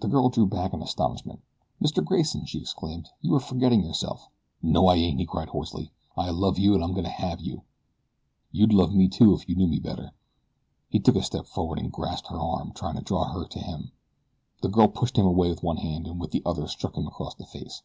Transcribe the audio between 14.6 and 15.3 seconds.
The girl pushed him